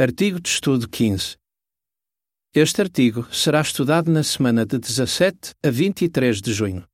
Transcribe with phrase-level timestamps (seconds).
[0.00, 1.36] Artigo de Estudo 15.
[2.54, 6.88] Este artigo será estudado na semana de 17 a 23 de junho.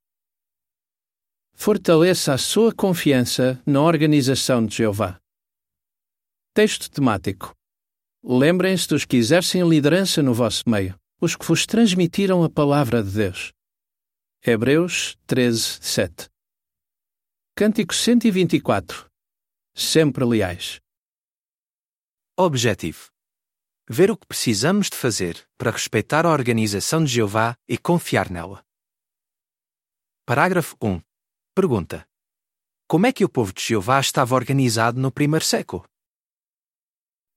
[1.55, 5.21] Fortaleça a sua confiança na organização de Jeová.
[6.53, 7.55] Texto temático.
[8.25, 13.13] Lembrem-se dos que exercem liderança no vosso meio, os que vos transmitiram a palavra de
[13.13, 13.53] Deus.
[14.45, 16.29] Hebreus 13, 7.
[17.55, 19.09] Cântico 124.
[19.77, 20.81] Sempre leais.
[22.39, 23.09] Objetivo:
[23.89, 28.63] Ver o que precisamos de fazer para respeitar a organização de Jeová e confiar nela.
[30.27, 31.01] Parágrafo 1.
[31.55, 32.07] Pergunta:
[32.87, 35.89] Como é que o povo de Jeová estava organizado no primeiro século?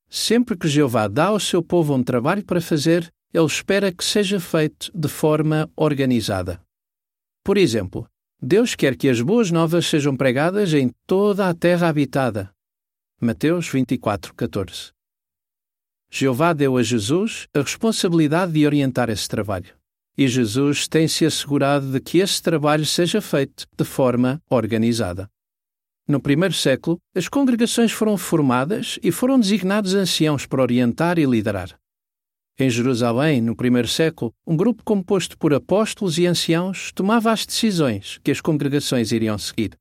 [0.09, 4.37] Sempre que Jeová dá ao seu povo um trabalho para fazer, ele espera que seja
[4.37, 6.61] feito de forma organizada.
[7.41, 8.05] Por exemplo,
[8.41, 12.53] Deus quer que as boas novas sejam pregadas em toda a terra habitada.
[13.21, 14.93] Mateus 24, 14.
[16.09, 19.75] Jeová deu a Jesus a responsabilidade de orientar esse trabalho.
[20.17, 25.29] E Jesus tem se assegurado de que esse trabalho seja feito de forma organizada.
[26.07, 31.77] No primeiro século, as congregações foram formadas e foram designados anciãos para orientar e liderar.
[32.57, 38.17] Em Jerusalém, no primeiro século, um grupo composto por apóstolos e anciãos tomava as decisões
[38.23, 39.77] que as congregações iriam seguir.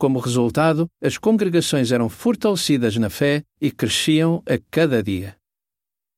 [0.00, 5.36] Como resultado, as congregações eram fortalecidas na fé e cresciam a cada dia.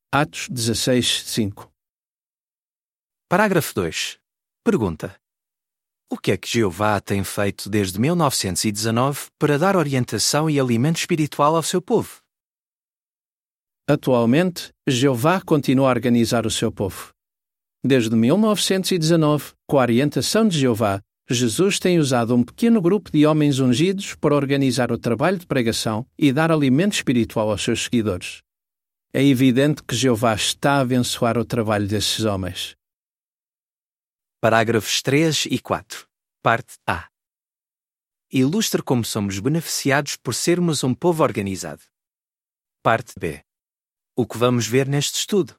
[0.09, 1.69] Atos 16, 5
[3.29, 4.19] Parágrafo 2.
[4.63, 5.13] Pergunta:
[6.09, 11.53] o que é que Jeová tem feito desde 1919 para dar orientação e alimento espiritual
[11.57, 12.21] ao seu povo?
[13.85, 17.11] Atualmente, Jeová continua a organizar o seu povo.
[17.85, 23.59] Desde 1919, com a orientação de Jeová, Jesus tem usado um pequeno grupo de homens
[23.59, 28.41] ungidos para organizar o trabalho de pregação e dar alimento espiritual aos seus seguidores.
[29.13, 32.75] É evidente que Jeová está a abençoar o trabalho desses homens.
[34.41, 36.05] Parágrafos 3 e 4.
[36.41, 37.07] Parte A.
[38.29, 41.83] Ilustra como somos beneficiados por sermos um povo organizado.
[42.81, 43.41] Parte B.
[44.13, 45.55] O que vamos ver neste estudo?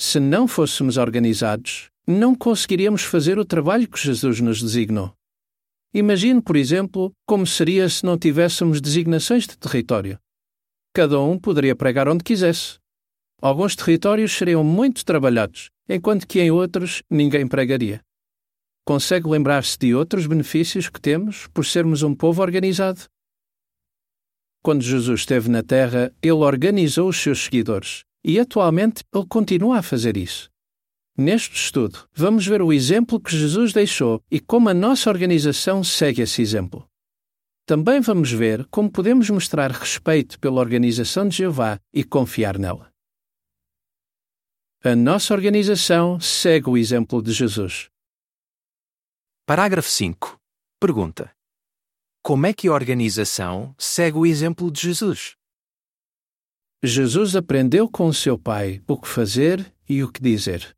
[0.00, 5.12] Se não fôssemos organizados, não conseguiríamos fazer o trabalho que Jesus nos designou.
[5.92, 10.16] Imagine, por exemplo, como seria se não tivéssemos designações de território.
[10.94, 12.78] Cada um poderia pregar onde quisesse.
[13.42, 18.00] Alguns territórios seriam muito trabalhados enquanto que em outros ninguém pregaria.
[18.86, 23.00] Consegue lembrar-se de outros benefícios que temos por sermos um povo organizado?
[24.62, 29.82] Quando Jesus esteve na Terra, ele organizou os seus seguidores e atualmente ele continua a
[29.82, 30.50] fazer isso.
[31.16, 36.22] Neste estudo, vamos ver o exemplo que Jesus deixou e como a nossa organização segue
[36.22, 36.88] esse exemplo.
[37.66, 42.90] Também vamos ver como podemos mostrar respeito pela organização de Jeová e confiar nela.
[44.84, 47.90] A nossa organização segue o exemplo de Jesus.
[49.44, 50.38] Parágrafo 5.
[50.78, 51.32] Pergunta:
[52.22, 55.37] Como é que a organização segue o exemplo de Jesus?
[56.82, 60.76] Jesus aprendeu com seu Pai o que fazer e o que dizer.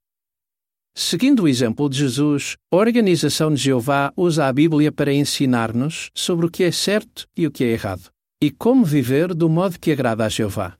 [0.96, 6.46] Seguindo o exemplo de Jesus, a organização de Jeová usa a Bíblia para ensinar-nos sobre
[6.46, 8.10] o que é certo e o que é errado,
[8.42, 10.74] e como viver do modo que agrada a Jeová.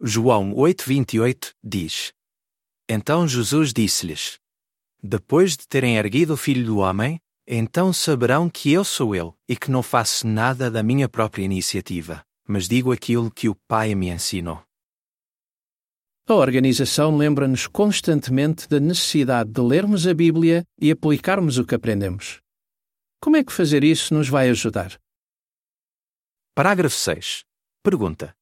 [0.00, 2.12] João 8:28 diz:
[2.88, 4.40] Então Jesus disse-lhes:
[5.00, 9.54] Depois de terem erguido o Filho do homem, então saberão que eu sou ele e
[9.54, 14.08] que não faço nada da minha própria iniciativa, mas digo aquilo que o Pai me
[14.08, 14.62] ensinou.
[16.26, 22.40] A organização lembra-nos constantemente da necessidade de lermos a Bíblia e aplicarmos o que aprendemos.
[23.20, 24.98] Como é que fazer isso nos vai ajudar?
[26.54, 27.44] Parágrafo 6.
[27.82, 28.34] Pergunta: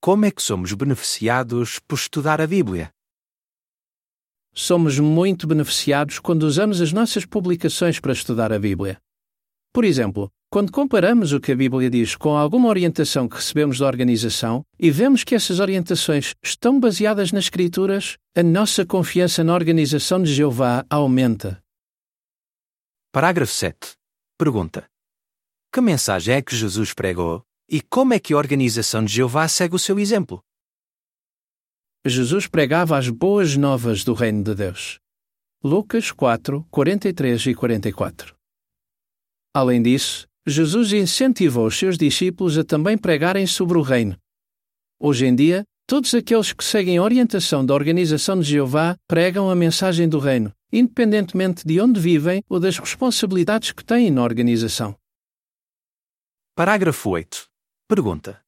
[0.00, 2.92] como é que somos beneficiados por estudar a Bíblia?
[4.54, 9.00] Somos muito beneficiados quando usamos as nossas publicações para estudar a Bíblia.
[9.72, 13.86] Por exemplo, quando comparamos o que a Bíblia diz com alguma orientação que recebemos da
[13.86, 20.22] organização e vemos que essas orientações estão baseadas nas Escrituras, a nossa confiança na organização
[20.22, 21.62] de Jeová aumenta.
[23.12, 23.94] Parágrafo 7.
[24.38, 24.86] Pergunta:
[25.72, 29.74] Que mensagem é que Jesus pregou e como é que a organização de Jeová segue
[29.74, 30.40] o seu exemplo?
[32.06, 35.00] Jesus pregava as boas novas do Reino de Deus.
[35.64, 38.36] Lucas 4, 43 e 44.
[39.52, 44.16] Além disso, Jesus incentivou os seus discípulos a também pregarem sobre o Reino.
[44.96, 49.56] Hoje em dia, todos aqueles que seguem a orientação da organização de Jeová pregam a
[49.56, 54.96] mensagem do Reino, independentemente de onde vivem ou das responsabilidades que têm na organização.
[56.54, 57.48] Parágrafo 8.
[57.88, 58.40] Pergunta: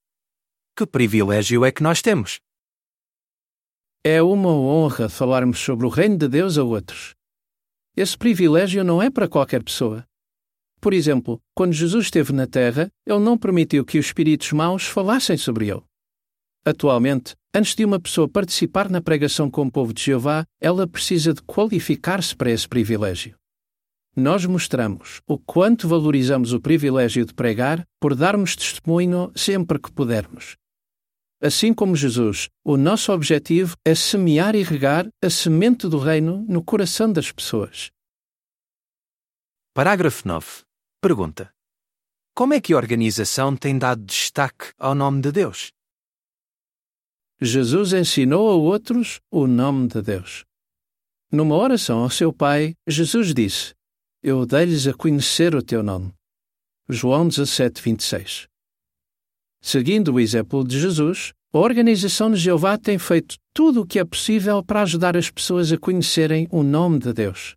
[0.76, 2.38] Que privilégio é que nós temos?
[4.04, 7.16] É uma honra falarmos sobre o reino de Deus a outros.
[7.96, 10.07] Esse privilégio não é para qualquer pessoa.
[10.80, 15.36] Por exemplo, quando Jesus esteve na Terra, ele não permitiu que os espíritos maus falassem
[15.36, 15.82] sobre ele.
[16.64, 21.32] Atualmente, antes de uma pessoa participar na pregação com o povo de Jeová, ela precisa
[21.32, 23.36] de qualificar-se para esse privilégio.
[24.14, 30.56] Nós mostramos o quanto valorizamos o privilégio de pregar por darmos testemunho sempre que pudermos.
[31.40, 36.62] Assim como Jesus, o nosso objetivo é semear e regar a semente do reino no
[36.64, 37.90] coração das pessoas.
[39.72, 40.67] Parágrafo 9.
[41.00, 41.54] Pergunta:
[42.34, 45.70] Como é que a organização tem dado destaque ao nome de Deus?
[47.40, 50.44] Jesus ensinou a outros o nome de Deus.
[51.30, 53.74] Numa oração ao seu Pai, Jesus disse:
[54.20, 56.12] Eu dei-lhes a conhecer o teu nome.
[56.88, 58.48] João 17, 26.
[59.60, 64.04] Seguindo o exemplo de Jesus, a Organização de Jeová tem feito tudo o que é
[64.04, 67.54] possível para ajudar as pessoas a conhecerem o nome de Deus.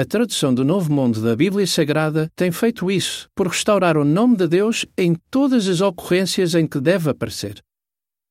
[0.00, 4.34] A tradução do Novo Mundo da Bíblia Sagrada tem feito isso por restaurar o nome
[4.34, 7.62] de Deus em todas as ocorrências em que deve aparecer.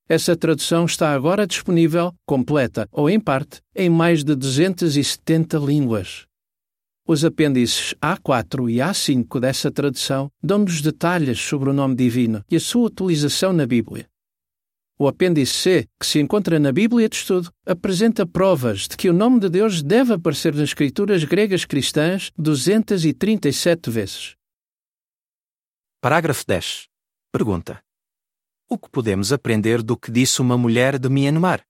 [0.10, 6.25] Essa tradução está agora disponível, completa ou em parte, em mais de 270 línguas.
[7.07, 12.60] Os apêndices A4 e A5 dessa tradução dão-nos detalhes sobre o nome divino e a
[12.60, 14.07] sua utilização na Bíblia.
[15.01, 19.13] O apêndice C, que se encontra na Bíblia de Estudo, apresenta provas de que o
[19.13, 24.36] nome de Deus deve aparecer nas escrituras gregas cristãs 237 vezes.
[26.01, 26.88] Parágrafo 10.
[27.31, 27.81] Pergunta:
[28.69, 31.63] o que podemos aprender do que disse uma mulher de Myanmar?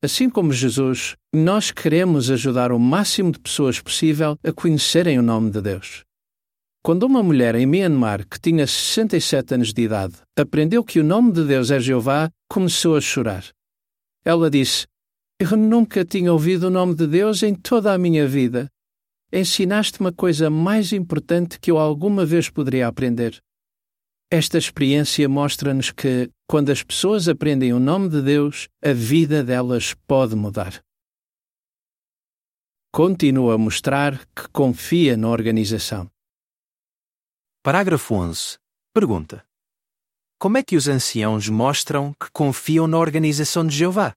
[0.00, 5.50] Assim como Jesus, nós queremos ajudar o máximo de pessoas possível a conhecerem o nome
[5.50, 6.04] de Deus.
[6.84, 11.30] Quando uma mulher em Myanmar, que tinha 67 anos de idade, aprendeu que o nome
[11.30, 13.44] de Deus é Jeová, começou a chorar.
[14.24, 14.88] Ela disse:
[15.38, 18.68] Eu nunca tinha ouvido o nome de Deus em toda a minha vida.
[19.32, 23.40] Ensinaste-me a coisa mais importante que eu alguma vez poderia aprender.
[24.28, 29.94] Esta experiência mostra-nos que, quando as pessoas aprendem o nome de Deus, a vida delas
[30.08, 30.82] pode mudar.
[32.92, 36.11] Continua a mostrar que confia na organização.
[37.64, 38.58] Parágrafo 11.
[38.92, 39.46] Pergunta:
[40.36, 44.12] Como é que os anciãos mostram que confiam na organização de Jeová?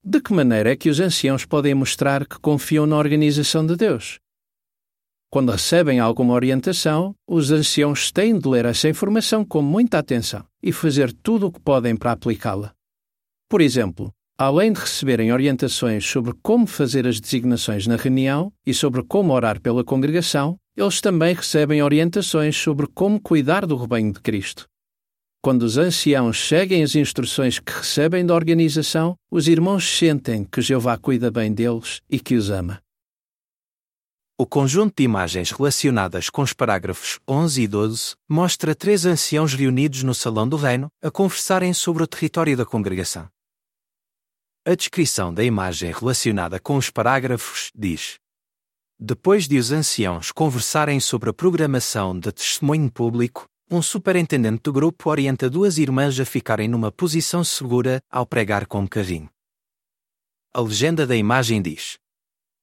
[0.00, 4.20] De que maneira é que os anciãos podem mostrar que confiam na organização de Deus?
[5.32, 10.70] Quando recebem alguma orientação, os anciãos têm de ler essa informação com muita atenção e
[10.70, 12.72] fazer tudo o que podem para aplicá-la.
[13.48, 19.02] Por exemplo, além de receberem orientações sobre como fazer as designações na reunião e sobre
[19.02, 24.66] como orar pela congregação, eles também recebem orientações sobre como cuidar do rebanho de Cristo.
[25.42, 30.98] Quando os anciãos seguem as instruções que recebem da organização, os irmãos sentem que Jeová
[30.98, 32.80] cuida bem deles e que os ama.
[34.38, 40.02] O conjunto de imagens relacionadas com os parágrafos 11 e 12 mostra três anciãos reunidos
[40.02, 43.28] no Salão do Reino a conversarem sobre o território da congregação.
[44.66, 48.19] A descrição da imagem relacionada com os parágrafos diz:
[49.02, 55.08] Depois de os anciãos conversarem sobre a programação de testemunho público, um superintendente do grupo
[55.08, 59.30] orienta duas irmãs a ficarem numa posição segura ao pregar com carrinho.
[60.52, 61.96] A legenda da imagem diz: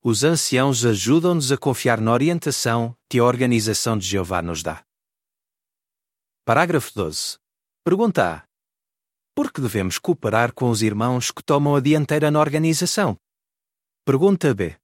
[0.03, 4.83] os anciãos ajudam-nos a confiar na orientação que a organização de Jeová nos dá.
[6.45, 7.39] Parágrafo 12.
[7.83, 8.43] Pergunta A.
[9.33, 13.17] Por que devemos cooperar com os irmãos que tomam a dianteira na organização?
[14.05, 14.77] Pergunta B.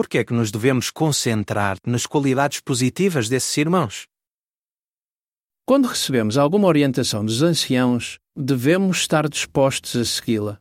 [0.00, 4.06] Por que é que nos devemos concentrar nas qualidades positivas desses irmãos?
[5.66, 10.58] Quando recebemos alguma orientação dos anciãos, devemos estar dispostos a segui-la.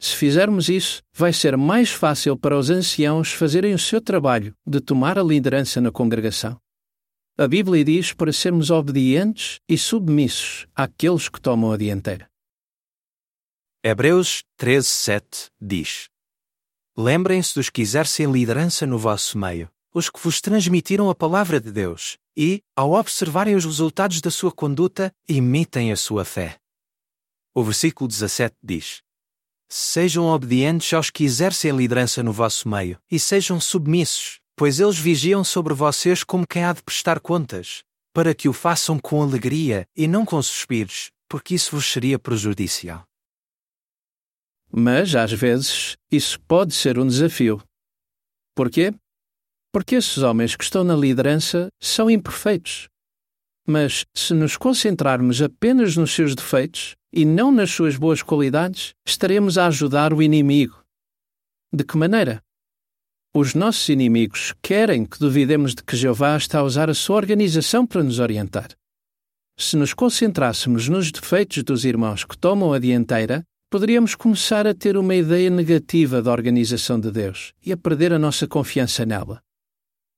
[0.00, 4.80] Se fizermos isso, vai ser mais fácil para os anciãos fazerem o seu trabalho de
[4.80, 6.56] tomar a liderança na congregação.
[7.36, 12.30] A Bíblia diz para sermos obedientes e submissos àqueles que tomam a dianteira.
[13.82, 16.13] Hebreus 13:7 diz:
[16.96, 21.72] Lembrem-se dos que exercem liderança no vosso meio, os que vos transmitiram a palavra de
[21.72, 26.56] Deus, e, ao observarem os resultados da sua conduta, imitem a sua fé.
[27.52, 29.02] O versículo 17 diz:
[29.68, 35.42] Sejam obedientes aos que exercem liderança no vosso meio, e sejam submissos, pois eles vigiam
[35.42, 37.82] sobre vocês como quem há de prestar contas,
[38.12, 43.04] para que o façam com alegria e não com suspiros, porque isso vos seria prejudicial.
[44.76, 47.62] Mas, às vezes, isso pode ser um desafio.
[48.56, 48.92] Por quê?
[49.72, 52.88] Porque esses homens que estão na liderança são imperfeitos.
[53.64, 59.58] Mas, se nos concentrarmos apenas nos seus defeitos e não nas suas boas qualidades, estaremos
[59.58, 60.84] a ajudar o inimigo.
[61.72, 62.42] De que maneira?
[63.32, 67.86] Os nossos inimigos querem que duvidemos de que Jeová está a usar a sua organização
[67.86, 68.68] para nos orientar.
[69.56, 74.96] Se nos concentrássemos nos defeitos dos irmãos que tomam a dianteira, poderíamos começar a ter
[74.96, 79.42] uma ideia negativa da organização de Deus e a perder a nossa confiança nela.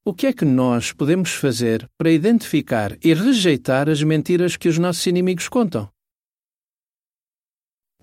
[0.04, 4.76] O que é que nós podemos fazer para identificar e rejeitar as mentiras que os
[4.76, 5.90] nossos inimigos contam?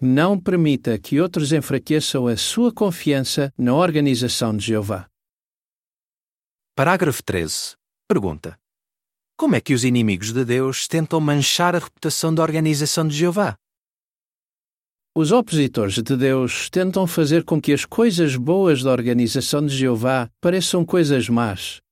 [0.01, 5.07] Não permita que outros enfraqueçam a sua confiança na organização de Jeová.
[6.75, 7.75] Parágrafo 13.
[8.07, 8.59] Pergunta:
[9.37, 13.55] Como é que os inimigos de Deus tentam manchar a reputação da organização de Jeová?
[15.15, 20.29] Os opositores de Deus tentam fazer com que as coisas boas da organização de Jeová
[20.41, 21.83] pareçam coisas más,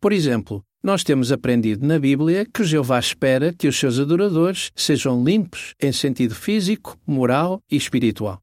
[0.00, 5.24] por exemplo, nós temos aprendido na Bíblia que Jeová espera que os seus adoradores sejam
[5.24, 8.40] limpos em sentido físico, moral e espiritual.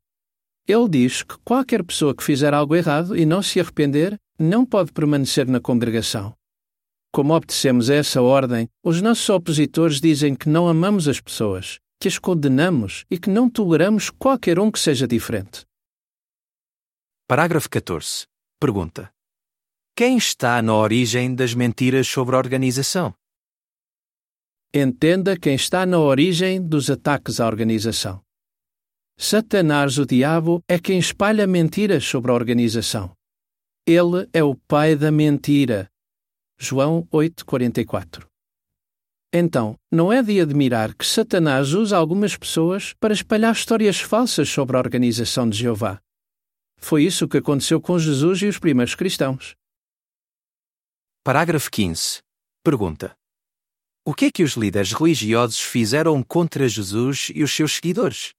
[0.68, 4.92] Ele diz que qualquer pessoa que fizer algo errado e não se arrepender não pode
[4.92, 6.34] permanecer na congregação.
[7.10, 12.08] Como obedecemos a essa ordem, os nossos opositores dizem que não amamos as pessoas, que
[12.08, 15.66] as condenamos e que não toleramos qualquer um que seja diferente.
[17.28, 18.28] Parágrafo 14.
[18.60, 19.12] Pergunta:
[19.96, 23.12] quem está na origem das mentiras sobre a organização?
[24.72, 28.22] Entenda quem está na origem dos ataques à organização.
[29.18, 33.16] Satanás, o diabo, é quem espalha mentiras sobre a organização.
[33.84, 35.90] Ele é o pai da mentira.
[36.60, 38.28] João 8:44.
[39.34, 44.78] Então, não é de admirar que Satanás usa algumas pessoas para espalhar histórias falsas sobre
[44.78, 46.00] a organização de Jeová.
[46.78, 49.56] Foi isso que aconteceu com Jesus e os primeiros cristãos.
[51.24, 52.20] Parágrafo 15.
[52.64, 53.16] Pergunta:
[54.06, 58.34] O que é que os líderes religiosos fizeram contra Jesus e os seus seguidores?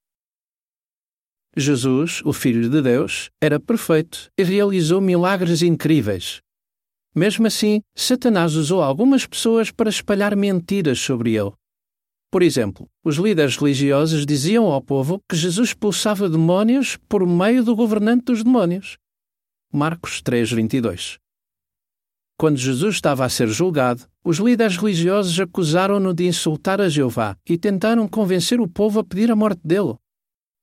[1.56, 6.42] Jesus, o Filho de Deus, era perfeito e realizou milagres incríveis.
[7.16, 11.52] Mesmo assim, Satanás usou algumas pessoas para espalhar mentiras sobre ele.
[12.30, 17.74] Por exemplo, os líderes religiosos diziam ao povo que Jesus expulsava demónios por meio do
[17.74, 18.98] governante dos demónios.
[19.72, 21.16] Marcos 3:22.
[22.38, 27.56] Quando Jesus estava a ser julgado, os líderes religiosos acusaram-no de insultar a Jeová e
[27.56, 29.94] tentaram convencer o povo a pedir a morte dele.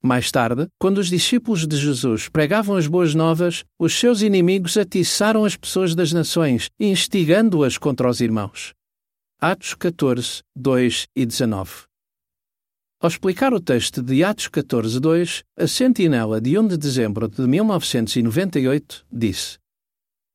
[0.06, 5.46] Mais tarde, quando os discípulos de Jesus pregavam as boas novas, os seus inimigos atiçaram
[5.46, 8.74] as pessoas das nações, instigando-as contra os irmãos.
[9.40, 11.84] Atos 14, 2 e 19.
[13.02, 17.42] Ao explicar o texto de Atos 14, 2, a sentinela de 1 de dezembro de
[17.48, 19.58] 1998 disse: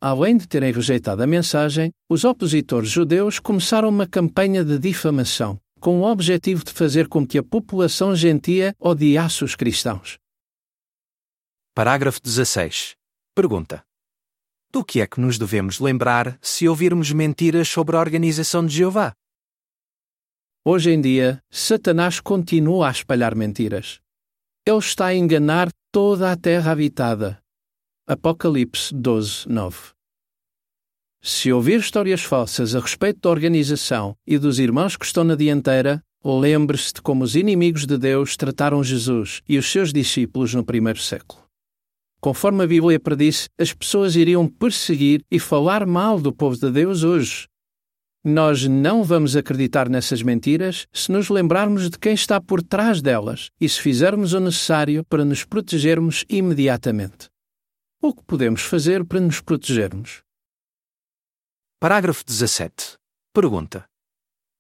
[0.00, 6.00] Além de terem rejeitado a mensagem, os opositores judeus começaram uma campanha de difamação, com
[6.00, 10.18] o objetivo de fazer com que a população gentia odiasse os cristãos.
[11.75, 12.97] Parágrafo 16.
[13.35, 13.85] Pergunta:
[14.70, 19.12] Do que é que nos devemos lembrar se ouvirmos mentiras sobre a organização de Jeová?
[20.64, 24.00] Hoje em dia, Satanás continua a espalhar mentiras.
[24.66, 27.40] Ele está a enganar toda a terra habitada,
[28.06, 29.98] Apocalipse 12, 9.
[31.20, 36.00] Se ouvir histórias falsas a respeito da organização e dos irmãos que estão na dianteira,
[36.25, 41.00] lembre-se de como os inimigos de Deus trataram Jesus e os seus discípulos no primeiro
[41.00, 41.42] século.
[42.20, 47.02] Conforme a Bíblia predisse, as pessoas iriam perseguir e falar mal do povo de Deus
[47.02, 47.48] hoje.
[48.25, 53.50] Nós não vamos acreditar nessas mentiras se nos lembrarmos de quem está por trás delas
[53.60, 57.28] e se fizermos o necessário para nos protegermos imediatamente.
[58.00, 60.27] O que podemos fazer para nos protegermos?
[61.80, 62.97] Parágrafo 17.
[63.32, 63.85] Pergunta: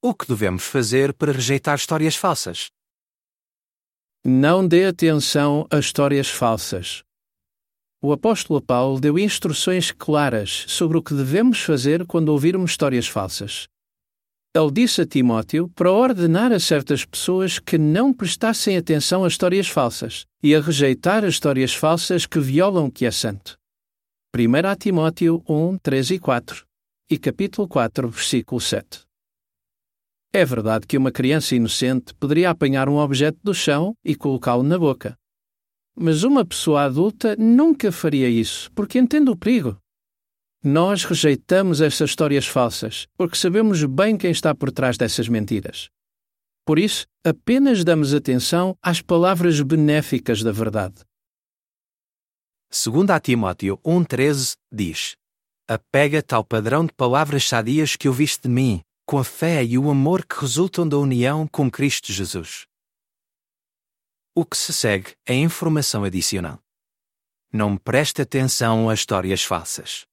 [0.00, 2.68] O que devemos fazer para rejeitar histórias falsas?
[4.24, 7.02] Não dê atenção a histórias falsas.
[8.00, 13.66] O apóstolo Paulo deu instruções claras sobre o que devemos fazer quando ouvirmos histórias falsas.
[14.54, 19.66] Ele disse a Timóteo para ordenar a certas pessoas que não prestassem atenção a histórias
[19.66, 23.58] falsas e a rejeitar as histórias falsas que violam o que é santo.
[24.32, 26.67] 1 Timóteo 1, 3 e 4
[27.10, 29.06] e capítulo 4, versículo 7.
[30.30, 34.78] É verdade que uma criança inocente poderia apanhar um objeto do chão e colocá-lo na
[34.78, 35.16] boca.
[35.96, 39.78] Mas uma pessoa adulta nunca faria isso, porque entende o perigo.
[40.62, 45.88] Nós rejeitamos essas histórias falsas, porque sabemos bem quem está por trás dessas mentiras.
[46.66, 51.02] Por isso, apenas damos atenção às palavras benéficas da verdade.
[52.70, 55.16] Segundo a Timóteo 1,13 diz:
[55.70, 59.90] Apega-te ao padrão de palavras sadias que ouviste de mim, com a fé e o
[59.90, 62.64] amor que resultam da união com Cristo Jesus.
[64.34, 66.58] O que se segue é informação adicional.
[67.52, 70.06] Não preste atenção a histórias falsas.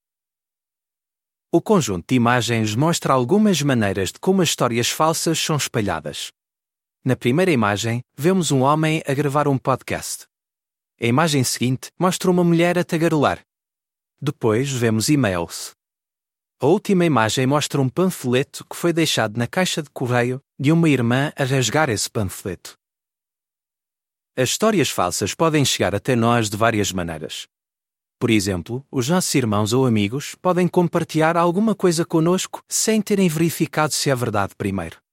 [1.50, 6.34] O conjunto de imagens mostra algumas maneiras de como as histórias falsas são espalhadas.
[7.02, 10.26] Na primeira imagem, vemos um homem a gravar um podcast.
[11.00, 13.40] A imagem seguinte mostra uma mulher a tagarolar.
[14.22, 15.72] Depois vemos e-mails.
[16.62, 20.88] A última imagem mostra um panfleto que foi deixado na caixa de correio de uma
[20.90, 22.78] irmã a rasgar esse panfleto.
[24.38, 27.46] As histórias falsas podem chegar até nós de várias maneiras.
[28.18, 33.94] Por exemplo, os nossos irmãos ou amigos podem compartilhar alguma coisa conosco sem terem verificado
[33.94, 35.05] se é verdade primeiro.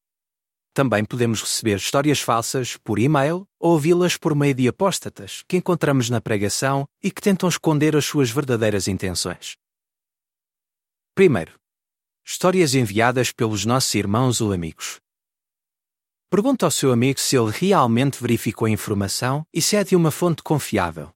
[0.75, 6.09] Também podemos receber histórias falsas por e-mail ou ouvi-las por meio de apóstatas que encontramos
[6.09, 9.57] na pregação e que tentam esconder as suas verdadeiras intenções.
[11.15, 11.61] Primeiro,
[12.25, 14.99] histórias enviadas pelos nossos irmãos ou amigos.
[16.31, 20.11] Pergunta ao seu amigo se ele realmente verificou a informação e se é de uma
[20.11, 21.13] fonte confiável.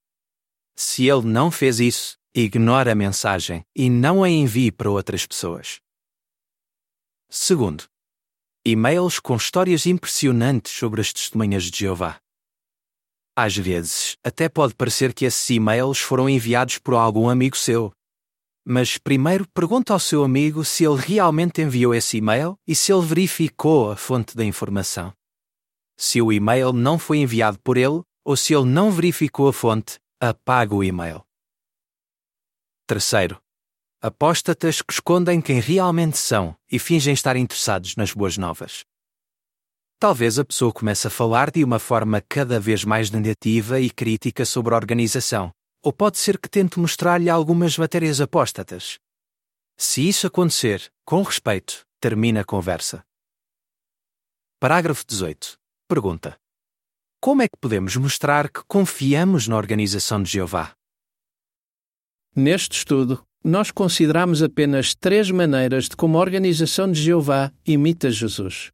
[0.75, 5.81] Se ele não fez isso, ignore a mensagem e não a envie para outras pessoas.
[7.31, 7.89] Segundo,
[8.69, 12.21] e-mails com histórias impressionantes sobre as testemunhas de Jeová.
[13.37, 17.93] Às vezes, até pode parecer que esses e-mails foram enviados por algum amigo seu.
[18.67, 23.07] Mas primeiro pergunte ao seu amigo se ele realmente enviou esse e-mail e se ele
[23.07, 25.13] verificou a fonte da informação.
[25.97, 30.01] Se o e-mail não foi enviado por ele ou se ele não verificou a fonte,
[30.21, 31.25] apague o e-mail.
[32.85, 33.41] Terceiro,
[34.07, 38.85] apóstatas que escondem quem realmente são e fingem estar interessados nas boas novas.
[39.99, 44.45] Talvez a pessoa comece a falar de uma forma cada vez mais negativa e crítica
[44.45, 45.51] sobre a organização,
[45.83, 49.01] ou pode ser que tente mostrar-lhe algumas matérias apóstatas.
[49.77, 53.05] Se isso acontecer, com respeito, termine a conversa.
[54.61, 55.59] Parágrafo 18.
[55.89, 56.39] Pergunta:
[57.21, 60.77] Como é que podemos mostrar que confiamos na organização de Jeová?
[62.37, 68.73] Neste estudo, nós consideramos apenas três maneiras de como a organização de Jeová imita Jesus.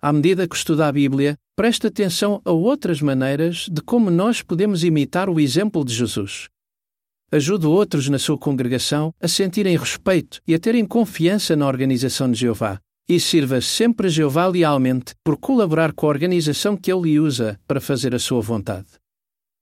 [0.00, 4.84] À medida que estuda a Bíblia, preste atenção a outras maneiras de como nós podemos
[4.84, 6.48] imitar o exemplo de Jesus.
[7.32, 12.38] Ajude outros na sua congregação a sentirem respeito e a terem confiança na organização de
[12.38, 12.78] Jeová.
[13.08, 18.14] E sirva sempre Jeová lealmente por colaborar com a organização que ele usa para fazer
[18.14, 18.86] a sua vontade.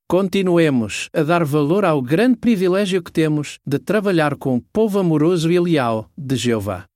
[0.09, 5.51] Continuemos a dar valor ao grande privilégio que temos de trabalhar com o povo amoroso
[5.51, 6.87] e leal de Jeová.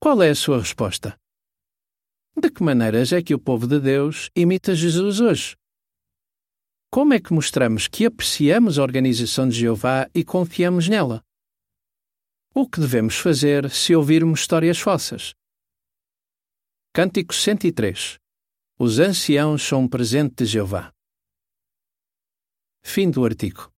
[0.00, 1.18] Qual é a sua resposta?
[2.40, 5.56] De que maneiras é que o povo de Deus imita Jesus hoje?
[6.88, 11.20] Como é que mostramos que apreciamos a organização de Jeová e confiamos nela?
[12.54, 15.34] O que devemos fazer se ouvirmos histórias falsas?
[16.94, 18.18] Cântico 103
[18.78, 20.95] Os anciãos são um presente de Jeová.
[22.86, 23.75] Fim do artigo.